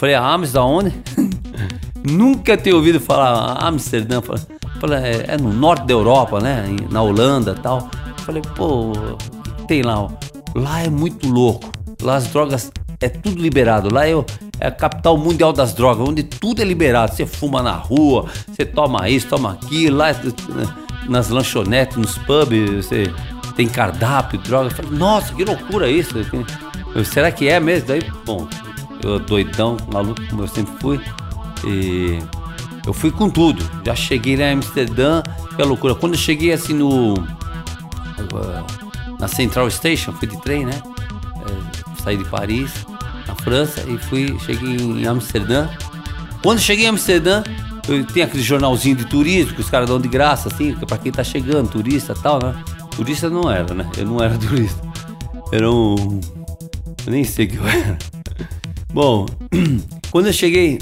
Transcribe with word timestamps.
falei, 0.00 0.14
Amsterdã 0.14 0.64
onde? 0.64 0.94
Nunca 2.10 2.56
tinha 2.56 2.74
ouvido 2.74 2.98
falar 2.98 3.62
Amsterdã. 3.62 4.22
Falei, 4.80 4.98
é, 4.98 5.24
é, 5.28 5.36
no 5.36 5.52
norte 5.52 5.86
da 5.86 5.92
Europa, 5.92 6.40
né? 6.40 6.64
Na 6.90 7.02
Holanda 7.02 7.54
tal. 7.54 7.90
Falei, 8.24 8.42
pô, 8.56 8.92
tem 9.68 9.82
lá. 9.82 10.08
Lá 10.54 10.82
é 10.82 10.88
muito 10.88 11.28
louco. 11.28 11.70
Lá 12.02 12.16
as 12.16 12.26
drogas 12.28 12.72
é 12.98 13.08
tudo 13.10 13.40
liberado. 13.40 13.92
Lá 13.92 14.08
é, 14.08 14.12
é 14.58 14.68
a 14.68 14.70
capital 14.70 15.18
mundial 15.18 15.52
das 15.52 15.74
drogas, 15.74 16.08
onde 16.08 16.22
tudo 16.22 16.62
é 16.62 16.64
liberado. 16.64 17.14
Você 17.14 17.26
fuma 17.26 17.62
na 17.62 17.74
rua, 17.74 18.24
você 18.48 18.64
toma 18.64 19.06
isso, 19.10 19.28
toma 19.28 19.52
aquilo. 19.52 19.98
Lá 19.98 20.08
nas 21.08 21.28
lanchonetes, 21.28 21.98
nos 21.98 22.16
pubs, 22.16 22.86
você 22.86 23.12
tem 23.54 23.68
cardápio, 23.68 24.38
droga. 24.38 24.70
Falei, 24.70 24.92
nossa, 24.92 25.34
que 25.34 25.44
loucura 25.44 25.90
isso. 25.90 26.14
Será 27.04 27.30
que 27.30 27.48
é 27.48 27.60
mesmo? 27.60 27.88
Daí, 27.88 28.02
bom, 28.24 28.48
eu 29.02 29.18
doidão, 29.18 29.76
maluco 29.92 30.20
como 30.28 30.42
eu 30.42 30.48
sempre 30.48 30.72
fui. 30.80 31.00
E 31.66 32.18
eu 32.86 32.92
fui 32.92 33.10
com 33.10 33.28
tudo. 33.28 33.62
Já 33.84 33.94
cheguei 33.94 34.36
lá 34.36 34.44
em 34.44 34.54
Amsterdã, 34.54 35.22
que 35.54 35.62
é 35.62 35.64
loucura. 35.64 35.94
Quando 35.94 36.14
eu 36.14 36.18
cheguei 36.18 36.52
assim 36.52 36.74
no. 36.74 37.14
Na 39.18 39.28
Central 39.28 39.70
Station, 39.70 40.12
fui 40.12 40.28
de 40.28 40.40
trem, 40.40 40.64
né? 40.64 40.82
É, 41.46 42.02
saí 42.02 42.16
de 42.16 42.24
Paris, 42.24 42.86
na 43.26 43.34
França, 43.34 43.84
e 43.88 43.98
fui, 43.98 44.38
cheguei 44.40 44.76
em 44.76 45.06
Amsterdã. 45.06 45.68
Quando 46.42 46.58
cheguei 46.58 46.86
em 46.86 46.88
Amsterdã, 46.88 47.42
eu, 47.88 48.04
tem 48.06 48.22
aquele 48.22 48.42
jornalzinho 48.42 48.96
de 48.96 49.04
turismo 49.04 49.54
que 49.54 49.60
os 49.60 49.68
caras 49.68 49.88
dão 49.88 50.00
de 50.00 50.08
graça, 50.08 50.48
assim, 50.48 50.74
pra 50.74 50.96
quem 50.96 51.12
tá 51.12 51.24
chegando, 51.24 51.70
turista 51.70 52.14
e 52.16 52.22
tal, 52.22 52.38
né? 52.42 52.54
Turista 52.96 53.28
não 53.28 53.50
era, 53.50 53.74
né? 53.74 53.90
Eu 53.96 54.06
não 54.06 54.22
era 54.22 54.36
turista. 54.38 54.80
Era 55.52 55.70
um. 55.70 56.20
Eu 57.06 57.12
nem 57.12 57.24
sei 57.24 57.46
o 57.46 57.48
que 57.48 57.56
eu 57.56 57.66
era. 57.66 57.98
Bom, 58.92 59.26
quando 60.10 60.26
eu 60.26 60.32
cheguei 60.32 60.78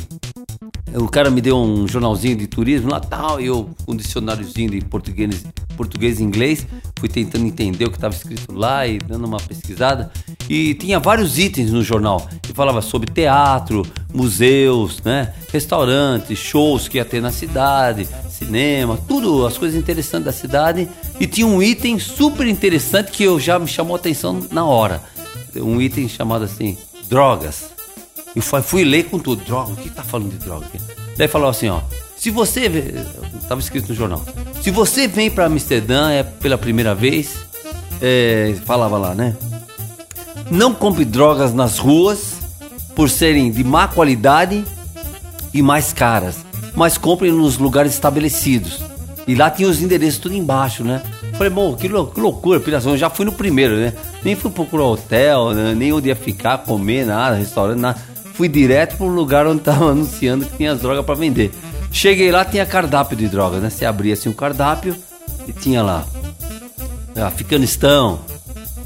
o 0.95 1.09
cara 1.09 1.31
me 1.31 1.41
deu 1.41 1.57
um 1.59 1.87
jornalzinho 1.87 2.37
de 2.37 2.47
turismo 2.47 2.91
lá 2.91 3.01
tal, 3.01 3.41
e 3.41 3.47
eu, 3.47 3.69
um 3.87 3.95
dicionáriozinho 3.95 4.71
de 4.71 4.81
português, 4.81 5.45
português 5.77 6.19
e 6.19 6.23
inglês, 6.23 6.67
fui 6.99 7.09
tentando 7.09 7.45
entender 7.47 7.85
o 7.85 7.91
que 7.91 7.97
estava 7.97 8.15
escrito 8.15 8.53
lá 8.53 8.87
e 8.87 8.99
dando 8.99 9.27
uma 9.27 9.39
pesquisada. 9.39 10.11
E 10.49 10.75
tinha 10.75 10.99
vários 10.99 11.39
itens 11.39 11.71
no 11.71 11.83
jornal. 11.83 12.27
que 12.43 12.55
falava 12.55 12.81
sobre 12.81 13.13
teatro, 13.13 13.87
museus, 14.13 15.03
né, 15.03 15.35
restaurantes, 15.53 16.39
shows 16.39 16.89
que 16.89 16.97
ia 16.97 17.05
ter 17.05 17.21
na 17.21 17.31
cidade, 17.31 18.09
cinema, 18.31 18.99
tudo, 19.07 19.47
as 19.47 19.59
coisas 19.59 19.79
interessantes 19.79 20.25
da 20.25 20.33
cidade. 20.33 20.89
E 21.21 21.27
tinha 21.27 21.47
um 21.47 21.63
item 21.63 21.99
super 21.99 22.47
interessante 22.47 23.13
que 23.13 23.23
eu 23.23 23.39
já 23.39 23.59
me 23.59 23.69
chamou 23.69 23.95
a 23.95 23.99
atenção 23.99 24.41
na 24.51 24.65
hora. 24.65 25.03
Um 25.55 25.81
item 25.81 26.09
chamado 26.09 26.45
assim, 26.45 26.77
drogas. 27.09 27.78
Eu 28.35 28.43
fui 28.43 28.85
ler 28.85 29.05
com 29.05 29.19
tudo. 29.19 29.45
Droga, 29.45 29.73
o 29.73 29.77
que 29.77 29.91
tá 29.91 30.03
falando 30.03 30.31
de 30.31 30.39
droga 30.39 30.67
aqui? 30.67 30.79
Daí 31.17 31.29
falou 31.29 31.49
assim, 31.49 31.69
ó. 31.69 31.81
Se 32.17 32.31
você. 32.31 32.69
Tava 33.49 33.61
escrito 33.61 33.89
no 33.89 33.95
jornal. 33.95 34.25
Se 34.61 34.71
você 34.71 35.07
vem 35.07 35.31
para 35.31 35.47
Amsterdã 35.47 36.11
é 36.11 36.23
pela 36.23 36.59
primeira 36.59 36.95
vez. 36.95 37.47
É, 38.01 38.55
falava 38.65 38.97
lá, 38.97 39.15
né? 39.15 39.37
Não 40.51 40.73
compre 40.73 41.05
drogas 41.05 41.53
nas 41.53 41.79
ruas 41.79 42.39
por 42.95 43.11
serem 43.11 43.51
de 43.51 43.65
má 43.65 43.89
qualidade 43.89 44.65
e 45.53 45.63
mais 45.63 45.93
caras. 45.93 46.37
Mas 46.75 46.97
compre 46.97 47.31
nos 47.31 47.59
lugares 47.59 47.93
estabelecidos. 47.93 48.81
E 49.27 49.35
lá 49.35 49.51
tinha 49.51 49.69
os 49.69 49.83
endereços 49.83 50.21
tudo 50.21 50.35
embaixo, 50.35 50.85
né? 50.85 51.03
Falei, 51.35 51.51
bom, 51.51 51.75
que, 51.75 51.87
lou 51.87 52.07
que 52.07 52.21
loucura, 52.21 52.61
piração. 52.61 52.93
Eu 52.93 52.99
já 52.99 53.11
fui 53.11 53.25
no 53.25 53.33
primeiro, 53.33 53.77
né? 53.77 53.93
Nem 54.25 54.35
fui 54.35 54.51
procurar 54.51 54.85
hotel, 54.85 55.53
né? 55.53 55.75
nem 55.75 55.93
onde 55.93 56.09
ia 56.09 56.17
ficar, 56.17 56.59
comer, 56.59 57.05
nada, 57.05 57.37
restaurante, 57.37 57.79
nada 57.79 58.01
fui 58.39 58.49
direto 58.49 59.03
um 59.03 59.09
lugar 59.09 59.49
onde 59.49 59.63
tava 59.63 59.91
anunciando 59.91 60.47
que 60.47 60.57
tinha 60.57 60.71
as 60.71 60.81
drogas 60.81 61.05
para 61.05 61.17
vender. 61.17 61.51
Cheguei 61.91 62.31
lá, 62.31 62.45
tinha 62.45 62.65
cardápio 62.65 63.17
de 63.17 63.27
drogas, 63.27 63.61
né? 63.61 63.69
Você 63.69 63.85
abria 63.85 64.15
assim 64.15 64.29
o 64.29 64.33
um 64.33 64.35
cardápio 64.35 64.95
e 65.49 65.53
tinha 65.53 65.83
lá 65.83 66.07
Afeganistão, 67.27 68.21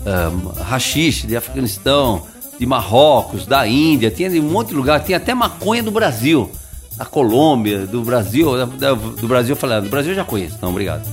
um, 0.06 0.62
rachixe 0.62 1.26
de 1.26 1.36
Afeganistão, 1.36 2.22
de 2.58 2.64
Marrocos, 2.64 3.44
da 3.44 3.66
Índia, 3.68 4.10
tinha 4.10 4.30
de 4.30 4.40
um 4.40 4.48
monte 4.48 4.68
de 4.68 4.74
lugar, 4.74 5.04
tinha 5.04 5.18
até 5.18 5.34
maconha 5.34 5.82
do 5.82 5.90
Brasil, 5.90 6.50
da 6.96 7.04
Colômbia, 7.04 7.86
do 7.86 8.02
Brasil, 8.02 8.48
do 9.20 9.28
Brasil 9.28 9.52
eu 9.52 9.56
falei, 9.56 9.76
ah, 9.76 9.80
do 9.80 9.90
Brasil 9.90 10.12
eu 10.12 10.16
já 10.16 10.24
conheço, 10.24 10.56
não, 10.62 10.70
obrigado. 10.70 11.06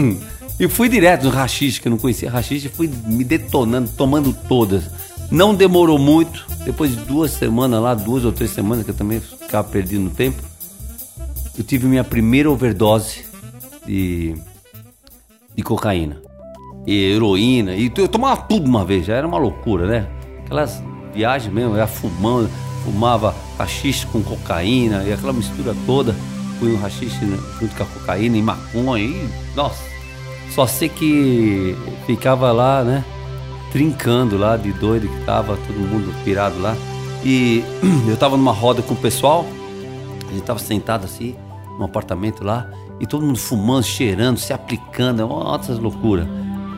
e 0.58 0.68
fui 0.68 0.88
direto 0.88 1.24
no 1.24 1.30
rachixe, 1.30 1.78
que 1.78 1.88
eu 1.88 1.90
não 1.90 1.98
conhecia 1.98 2.30
rachixe, 2.30 2.70
fui 2.70 2.88
me 3.04 3.24
detonando, 3.24 3.90
tomando 3.94 4.34
todas. 4.48 4.84
Não 5.30 5.54
demorou 5.54 5.98
muito, 5.98 6.46
depois 6.64 6.90
de 6.90 6.96
duas 7.04 7.30
semanas 7.32 7.80
lá, 7.80 7.94
duas 7.94 8.24
ou 8.24 8.32
três 8.32 8.50
semanas, 8.50 8.84
que 8.84 8.90
eu 8.90 8.94
também 8.94 9.20
ficava 9.20 9.68
perdido 9.68 10.02
no 10.02 10.10
tempo, 10.10 10.42
eu 11.56 11.64
tive 11.64 11.86
minha 11.86 12.04
primeira 12.04 12.50
overdose 12.50 13.24
de, 13.86 14.34
de 15.54 15.62
cocaína. 15.62 16.20
E 16.86 17.12
heroína. 17.12 17.74
E 17.74 17.90
eu 17.96 18.08
tomava 18.08 18.42
tudo 18.42 18.66
uma 18.68 18.84
vez, 18.84 19.06
já 19.06 19.14
era 19.14 19.26
uma 19.26 19.38
loucura, 19.38 19.86
né? 19.86 20.08
Aquelas 20.44 20.82
viagens 21.14 21.52
mesmo, 21.52 21.74
eu 21.74 21.78
ia 21.78 21.86
fumando, 21.86 22.50
fumava 22.84 23.34
rachixe 23.56 24.06
com 24.06 24.22
cocaína 24.22 25.04
e 25.04 25.12
aquela 25.12 25.32
mistura 25.32 25.74
toda. 25.86 26.14
Fui 26.58 26.72
um 26.72 26.76
rachixe 26.78 27.24
né, 27.24 27.38
junto 27.60 27.74
com 27.74 27.82
a 27.82 27.86
cocaína 27.86 28.36
e 28.36 28.42
maconha 28.42 29.04
e, 29.04 29.28
nossa, 29.56 29.82
só 30.50 30.66
sei 30.66 30.88
que 30.88 31.76
ficava 32.06 32.52
lá, 32.52 32.84
né? 32.84 33.04
Trincando 33.74 34.38
lá 34.38 34.56
de 34.56 34.72
doido 34.72 35.08
que 35.08 35.24
tava, 35.24 35.56
todo 35.56 35.76
mundo 35.76 36.14
pirado 36.24 36.60
lá. 36.60 36.76
E 37.24 37.64
eu 38.06 38.16
tava 38.16 38.36
numa 38.36 38.52
roda 38.52 38.80
com 38.82 38.94
o 38.94 38.96
pessoal, 38.96 39.44
a 40.28 40.32
gente 40.32 40.44
tava 40.44 40.60
sentado 40.60 41.04
assim, 41.04 41.34
num 41.76 41.84
apartamento 41.84 42.44
lá, 42.44 42.70
e 43.00 43.06
todo 43.06 43.26
mundo 43.26 43.36
fumando, 43.36 43.82
cheirando, 43.82 44.38
se 44.38 44.52
aplicando, 44.52 45.20
é 45.20 45.24
outras 45.24 45.80
loucura. 45.80 46.28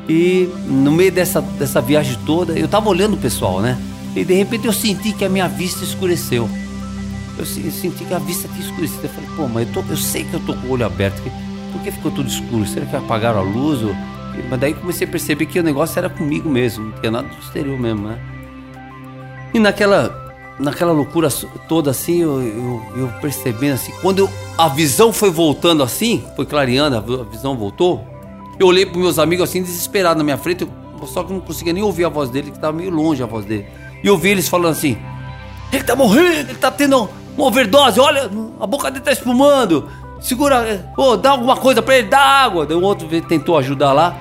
E 0.09 0.49
no 0.67 0.91
meio 0.91 1.13
dessa, 1.13 1.43
dessa 1.43 1.83
viagem 1.83 2.17
toda, 2.25 2.59
eu 2.59 2.67
tava 2.67 2.89
olhando 2.89 3.13
o 3.13 3.19
pessoal, 3.19 3.61
né? 3.61 3.77
E 4.15 4.25
de 4.25 4.33
repente 4.33 4.67
eu 4.67 4.73
senti 4.73 5.13
que 5.13 5.27
a 5.27 5.29
minha 5.29 5.49
vista 5.49 5.85
escureceu. 5.85 6.49
Eu 7.37 7.45
senti 7.45 8.07
que 8.07 8.15
a 8.15 8.19
vista 8.19 8.49
tinha 8.49 8.67
escurecido. 8.67 9.03
Eu 9.03 9.11
falei, 9.11 9.29
pô, 9.37 9.47
mas 9.47 9.69
eu, 9.69 9.75
tô, 9.75 9.91
eu 9.91 9.97
sei 9.99 10.25
que 10.25 10.33
eu 10.33 10.41
tô 10.41 10.55
com 10.55 10.69
o 10.69 10.71
olho 10.71 10.87
aberto. 10.87 11.23
Por 11.73 11.83
que 11.83 11.91
ficou 11.91 12.11
tudo 12.11 12.27
escuro? 12.27 12.67
Será 12.67 12.87
que 12.87 12.97
apagaram 12.97 13.41
a 13.41 13.43
luz? 13.43 13.83
Ou 13.83 13.95
mas 14.49 14.61
daí 14.61 14.75
comecei 14.75 15.07
a 15.07 15.11
perceber 15.11 15.47
que 15.47 15.59
o 15.59 15.63
negócio 15.63 15.99
era 15.99 16.09
comigo 16.09 16.49
mesmo, 16.49 16.87
não 16.87 16.93
tinha 17.01 17.11
nada 17.11 17.29
do 17.29 17.39
exterior 17.39 17.79
mesmo, 17.79 18.09
né? 18.09 18.19
E 19.55 19.59
naquela, 19.59 20.55
naquela 20.59 20.93
loucura 20.93 21.29
toda 21.69 21.91
assim, 21.91 22.23
eu, 22.23 22.43
eu, 22.43 22.83
eu 22.97 23.09
percebendo 23.21 23.75
assim, 23.75 23.93
quando 24.03 24.21
eu, 24.21 24.31
a 24.59 24.69
visão 24.69 25.13
foi 25.13 25.31
voltando 25.31 25.83
assim, 25.83 26.25
foi 26.35 26.47
clareando, 26.47 26.97
a 26.97 27.25
visão 27.25 27.57
voltou, 27.57 28.05
eu 28.59 28.67
olhei 28.67 28.87
para 28.87 28.99
meus 28.99 29.19
amigos 29.19 29.49
assim, 29.49 29.63
desesperado 29.63 30.19
na 30.19 30.25
minha 30.25 30.39
frente, 30.39 30.63
eu, 30.63 31.07
só 31.07 31.23
que 31.23 31.33
não 31.33 31.41
conseguia 31.41 31.73
nem 31.73 31.83
ouvir 31.83 32.05
a 32.05 32.09
voz 32.09 32.31
dele, 32.31 32.51
que 32.51 32.57
estava 32.57 32.77
meio 32.77 32.91
longe 32.91 33.23
a 33.23 33.27
voz 33.27 33.45
dele. 33.45 33.67
E 34.03 34.07
eu 34.07 34.19
eles 34.25 34.49
falando 34.49 34.73
assim: 34.73 34.97
ele 35.73 35.85
tá 35.85 35.95
morrendo, 35.95 36.51
ele 36.51 36.55
tá 36.55 36.71
tendo 36.71 37.09
uma 37.37 37.47
overdose, 37.47 38.01
olha, 38.01 38.31
a 38.61 38.67
boca 38.67 38.91
dele 38.91 39.05
tá 39.05 39.13
espumando. 39.13 39.89
Segura, 40.21 40.91
oh, 40.97 41.17
dá 41.17 41.31
alguma 41.31 41.57
coisa 41.57 41.83
para 41.83 41.99
ele, 41.99 42.09
dá 42.09 42.19
água. 42.19 42.65
Daí 42.65 42.77
um 42.77 42.83
outro 42.83 43.07
tentou 43.23 43.59
ajudar 43.59 43.93
lá 43.93 44.17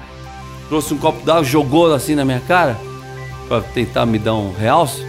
trouxe 0.68 0.94
um 0.94 0.98
copo 0.98 1.24
d'água, 1.26 1.44
jogou 1.44 1.94
assim 1.94 2.16
na 2.16 2.26
minha 2.26 2.40
cara 2.40 2.78
para 3.48 3.62
tentar 3.62 4.06
me 4.06 4.18
dar 4.18 4.36
um 4.36 4.54
realce. 4.54 5.06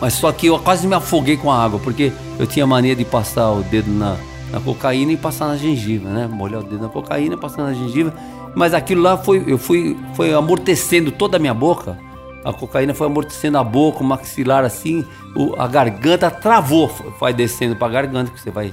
Mas 0.00 0.14
só 0.14 0.30
que 0.30 0.46
eu 0.46 0.58
quase 0.58 0.86
me 0.86 0.94
afoguei 0.94 1.36
com 1.36 1.50
a 1.50 1.64
água, 1.64 1.80
porque 1.80 2.12
eu 2.38 2.46
tinha 2.46 2.66
mania 2.66 2.94
de 2.94 3.04
passar 3.04 3.50
o 3.50 3.62
dedo 3.62 3.90
na, 3.90 4.16
na 4.52 4.60
cocaína 4.60 5.12
e 5.12 5.16
passar 5.16 5.48
na 5.48 5.56
gengiva, 5.56 6.08
né? 6.08 6.28
Molhar 6.30 6.60
o 6.60 6.64
dedo 6.64 6.82
na 6.82 6.88
cocaína, 6.88 7.36
passar 7.36 7.64
na 7.64 7.72
gengiva. 7.72 8.12
Mas 8.54 8.74
aquilo 8.74 9.02
lá 9.02 9.16
foi, 9.16 9.42
eu 9.46 9.58
fui, 9.58 9.96
foi 10.14 10.32
amortecendo 10.32 11.10
toda 11.10 11.36
a 11.36 11.40
minha 11.40 11.54
boca. 11.54 11.98
A 12.44 12.52
cocaína 12.52 12.94
foi 12.94 13.08
amortecendo 13.08 13.58
a 13.58 13.64
boca, 13.64 14.00
o 14.00 14.04
maxilar 14.04 14.64
assim, 14.64 15.04
o, 15.34 15.60
a 15.60 15.66
garganta 15.66 16.30
travou, 16.30 16.90
vai 17.18 17.34
descendo 17.34 17.74
para 17.74 17.88
a 17.88 17.90
garganta, 17.90 18.30
que 18.30 18.40
você 18.40 18.50
vai 18.50 18.72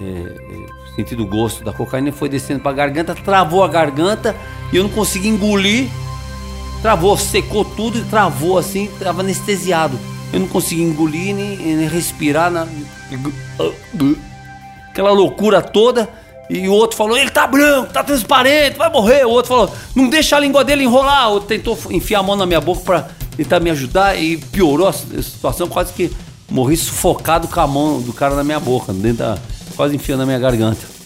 é, 0.00 0.04
é, 0.04 0.96
sentindo 0.96 1.22
o 1.22 1.26
gosto 1.26 1.64
da 1.64 1.72
cocaína, 1.72 2.10
foi 2.10 2.28
descendo 2.28 2.60
para 2.60 2.72
a 2.72 2.74
garganta, 2.74 3.14
travou 3.14 3.62
a 3.62 3.68
garganta 3.68 4.34
e 4.72 4.76
eu 4.76 4.82
não 4.82 4.90
consegui 4.90 5.28
engolir. 5.28 5.88
Travou, 6.82 7.16
secou 7.16 7.64
tudo 7.64 7.98
e 7.98 8.04
travou 8.04 8.56
assim, 8.56 8.84
estava 8.84 9.20
anestesiado. 9.20 9.98
Eu 10.32 10.40
não 10.40 10.48
consegui 10.48 10.82
engolir 10.82 11.34
nem, 11.34 11.56
nem 11.56 11.88
respirar. 11.88 12.50
Na... 12.50 12.66
Aquela 14.90 15.10
loucura 15.10 15.60
toda. 15.60 16.08
E 16.50 16.68
o 16.68 16.72
outro 16.72 16.96
falou: 16.96 17.16
ele 17.16 17.30
tá 17.30 17.46
branco, 17.46 17.92
tá 17.92 18.02
transparente, 18.02 18.76
vai 18.76 18.90
morrer. 18.90 19.26
O 19.26 19.30
outro 19.30 19.48
falou: 19.48 19.74
não 19.94 20.08
deixa 20.08 20.36
a 20.36 20.40
língua 20.40 20.64
dele 20.64 20.84
enrolar. 20.84 21.28
O 21.28 21.32
outro 21.34 21.48
tentou 21.48 21.78
enfiar 21.90 22.20
a 22.20 22.22
mão 22.22 22.36
na 22.36 22.46
minha 22.46 22.60
boca 22.60 22.80
para 22.82 23.08
tentar 23.36 23.60
me 23.60 23.70
ajudar 23.70 24.16
e 24.16 24.36
piorou 24.36 24.88
a 24.88 24.92
situação. 24.92 25.68
Quase 25.68 25.92
que 25.92 26.10
morri 26.50 26.76
sufocado 26.76 27.48
com 27.48 27.60
a 27.60 27.66
mão 27.66 28.00
do 28.00 28.12
cara 28.12 28.34
na 28.34 28.44
minha 28.44 28.60
boca, 28.60 28.92
dentro 28.92 29.18
da, 29.18 29.38
quase 29.76 29.96
enfiando 29.96 30.20
na 30.20 30.26
minha 30.26 30.38
garganta. 30.38 30.97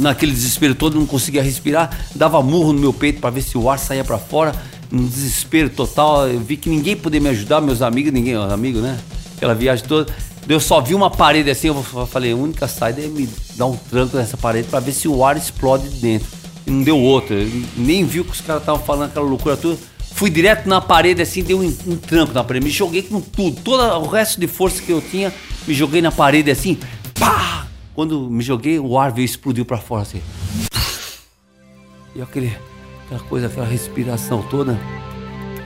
Naquele 0.00 0.32
desespero 0.32 0.74
todo, 0.74 0.98
não 0.98 1.04
conseguia 1.04 1.42
respirar, 1.42 2.06
dava 2.14 2.42
murro 2.42 2.72
no 2.72 2.80
meu 2.80 2.92
peito 2.92 3.20
para 3.20 3.28
ver 3.28 3.42
se 3.42 3.58
o 3.58 3.68
ar 3.68 3.78
saía 3.78 4.02
para 4.02 4.16
fora. 4.18 4.54
Um 4.90 5.06
desespero 5.06 5.68
total, 5.68 6.26
eu 6.26 6.40
vi 6.40 6.56
que 6.56 6.70
ninguém 6.70 6.96
podia 6.96 7.20
me 7.20 7.28
ajudar, 7.28 7.60
meus 7.60 7.82
amigos, 7.82 8.10
ninguém, 8.10 8.34
amigos, 8.34 8.82
né? 8.82 8.98
Aquela 9.36 9.54
viagem 9.54 9.84
toda. 9.86 10.12
Eu 10.48 10.58
só 10.58 10.80
vi 10.80 10.94
uma 10.94 11.10
parede 11.10 11.50
assim, 11.50 11.68
eu 11.68 11.82
falei, 12.06 12.32
a 12.32 12.36
única 12.36 12.66
saída 12.66 13.02
é 13.02 13.06
me 13.06 13.28
dar 13.56 13.66
um 13.66 13.76
tranco 13.76 14.16
nessa 14.16 14.38
parede 14.38 14.68
para 14.68 14.80
ver 14.80 14.92
se 14.92 15.06
o 15.06 15.22
ar 15.24 15.36
explode 15.36 15.86
dentro. 15.88 16.26
E 16.66 16.70
não 16.70 16.82
deu 16.82 16.98
outra. 16.98 17.36
Eu 17.36 17.62
nem 17.76 18.04
viu 18.04 18.24
que 18.24 18.32
os 18.32 18.40
caras 18.40 18.62
estavam 18.62 18.82
falando 18.82 19.10
aquela 19.10 19.26
loucura 19.26 19.56
toda. 19.56 19.78
Fui 20.14 20.30
direto 20.30 20.66
na 20.66 20.80
parede 20.80 21.22
assim, 21.22 21.42
dei 21.42 21.54
um, 21.54 21.62
um 21.86 21.96
tranco 21.96 22.32
na 22.32 22.42
parede. 22.42 22.64
Me 22.64 22.70
joguei 22.70 23.02
com 23.02 23.20
tudo. 23.20 23.60
Todo 23.60 23.82
o 23.82 24.08
resto 24.08 24.40
de 24.40 24.46
força 24.46 24.82
que 24.82 24.90
eu 24.90 25.00
tinha, 25.00 25.32
me 25.68 25.74
joguei 25.74 26.02
na 26.02 26.10
parede 26.10 26.50
assim. 26.50 26.78
Quando 27.94 28.30
me 28.30 28.42
joguei, 28.42 28.78
o 28.78 28.98
ar 28.98 29.12
veio 29.12 29.24
explodiu 29.24 29.64
para 29.64 29.78
fora 29.78 30.02
assim. 30.02 30.22
E 32.14 32.22
aquele, 32.22 32.56
aquela 33.04 33.20
coisa, 33.22 33.46
aquela 33.46 33.66
respiração 33.66 34.42
toda. 34.42 34.78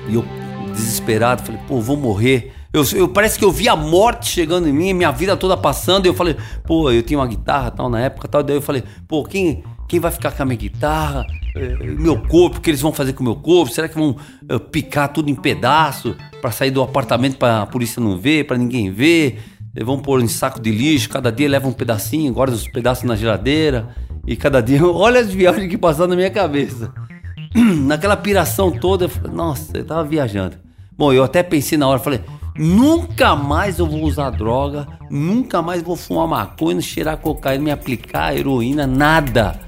E 0.09 0.15
eu 0.15 0.25
desesperado, 0.73 1.43
falei, 1.43 1.61
pô, 1.67 1.81
vou 1.81 1.97
morrer. 1.97 2.53
Eu, 2.73 2.85
eu, 2.95 3.09
parece 3.09 3.39
que 3.39 3.45
eu 3.45 3.53
vi 3.53 3.69
a 3.69 3.77
morte 3.77 4.29
chegando 4.29 4.69
em 4.69 4.73
mim, 4.73 4.93
minha 4.93 5.13
vida 5.13 5.37
toda 5.37 5.57
passando. 5.57 6.07
E 6.07 6.09
eu 6.09 6.15
falei, 6.15 6.37
pô, 6.67 6.91
eu 6.91 7.03
tinha 7.03 7.19
uma 7.19 7.27
guitarra 7.27 7.71
tal 7.71 7.89
na 7.89 8.01
época 8.01 8.27
tal. 8.27 8.43
Daí 8.43 8.57
eu 8.57 8.63
falei, 8.63 8.83
pô, 9.07 9.25
quem, 9.25 9.63
quem 9.89 10.01
vai 10.01 10.11
ficar 10.11 10.33
com 10.33 10.43
a 10.43 10.47
minha 10.47 10.59
guitarra? 10.59 11.25
É, 11.57 11.77
meu 11.85 12.21
corpo, 12.21 12.59
o 12.59 12.61
que 12.61 12.69
eles 12.69 12.81
vão 12.81 12.93
fazer 12.93 13.13
com 13.13 13.21
o 13.21 13.25
meu 13.25 13.37
corpo? 13.37 13.73
Será 13.73 13.89
que 13.89 13.95
vão 13.95 14.17
uh, 14.51 14.59
picar 14.59 15.09
tudo 15.13 15.31
em 15.31 15.37
pedaço 15.37 16.17
para 16.41 16.51
sair 16.51 16.73
do 16.73 16.83
apartamento 16.83 17.37
para 17.37 17.63
a 17.63 17.67
polícia 17.67 18.03
não 18.03 18.19
ver, 18.19 18.45
para 18.45 18.59
ninguém 18.59 18.91
ver? 18.91 19.41
Vão 19.83 19.99
pôr 19.99 20.21
em 20.21 20.29
saco 20.29 20.61
de 20.61 20.71
lixo, 20.71 21.09
cada 21.09 21.33
dia 21.33 21.49
leva 21.49 21.67
um 21.67 21.73
pedacinho, 21.73 22.33
guarda 22.33 22.55
os 22.55 22.69
pedaços 22.69 23.05
na 23.05 23.17
geladeira. 23.17 23.89
E 24.27 24.37
cada 24.37 24.61
dia, 24.61 24.85
olha 24.87 25.21
as 25.21 25.33
viagens 25.33 25.69
que 25.69 25.79
passaram 25.79 26.11
na 26.11 26.17
minha 26.17 26.31
cabeça. 26.31 26.93
Naquela 27.55 28.17
piração 28.17 28.71
toda, 28.71 29.07
eu 29.07 29.09
falei, 29.09 29.33
nossa, 29.33 29.77
eu 29.77 29.85
tava 29.85 30.05
viajando. 30.05 30.57
Bom, 30.97 31.13
eu 31.13 31.25
até 31.25 31.43
pensei 31.43 31.77
na 31.77 31.89
hora, 31.89 31.99
falei, 31.99 32.21
Nunca 32.57 33.35
mais 33.35 33.81
eu 33.81 33.87
vou 33.87 34.05
usar 34.05 34.31
droga, 34.31 34.87
nunca 35.11 35.61
mais 35.61 35.83
vou 35.83 35.97
fumar 35.97 36.29
maconha, 36.29 36.81
cheirar 36.81 37.17
cocaína, 37.17 37.65
me 37.65 37.71
aplicar 37.73 38.37
heroína, 38.37 38.87
nada. 38.87 39.61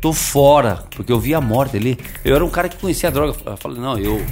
Tô 0.00 0.10
fora, 0.14 0.82
porque 0.96 1.12
eu 1.12 1.20
vi 1.20 1.34
a 1.34 1.40
morte 1.40 1.76
ali. 1.76 1.98
Eu 2.24 2.34
era 2.34 2.42
um 2.42 2.48
cara 2.48 2.70
que 2.70 2.78
conhecia 2.78 3.10
a 3.10 3.12
droga. 3.12 3.36
Eu 3.44 3.56
falei, 3.58 3.78
não, 3.78 3.98
eu 3.98 4.24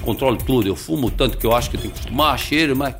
controlo 0.00 0.36
tudo, 0.38 0.66
eu 0.66 0.74
fumo 0.74 1.08
tanto 1.08 1.38
que 1.38 1.46
eu 1.46 1.54
acho 1.54 1.70
que 1.70 1.76
eu 1.76 1.82
tenho 1.82 1.94
que 1.94 2.02
fumar, 2.02 2.36
cheiro, 2.36 2.74
mas. 2.74 2.96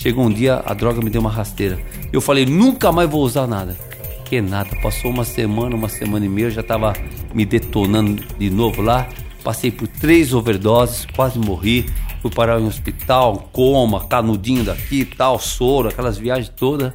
Chegou 0.00 0.24
um 0.24 0.32
dia, 0.32 0.62
a 0.64 0.72
droga 0.72 1.02
me 1.02 1.10
deu 1.10 1.20
uma 1.20 1.30
rasteira. 1.30 1.78
Eu 2.10 2.20
falei, 2.20 2.46
nunca 2.46 2.90
mais 2.90 3.08
vou 3.08 3.22
usar 3.22 3.46
nada. 3.46 3.76
Que 4.24 4.40
nada, 4.40 4.74
passou 4.82 5.10
uma 5.10 5.24
semana, 5.24 5.76
uma 5.76 5.88
semana 5.88 6.24
e 6.24 6.28
meia, 6.28 6.50
já 6.50 6.62
tava 6.62 6.94
me 7.34 7.44
detonando 7.44 8.22
de 8.38 8.48
novo 8.48 8.80
lá. 8.80 9.08
Passei 9.44 9.70
por 9.70 9.86
três 9.86 10.32
overdoses, 10.32 11.06
quase 11.14 11.38
morri 11.38 11.86
fui 12.20 12.30
parar 12.30 12.60
em 12.60 12.64
um 12.64 12.66
hospital, 12.66 13.48
coma, 13.52 14.06
canudinho 14.06 14.64
daqui, 14.64 15.04
tal, 15.04 15.38
soro, 15.38 15.88
aquelas 15.88 16.18
viagens 16.18 16.50
todas. 16.50 16.92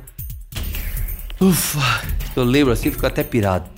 Ufa, 1.42 2.02
eu 2.36 2.44
lembro 2.44 2.72
assim, 2.72 2.92
fico 2.92 3.06
até 3.06 3.24
pirado. 3.24 3.70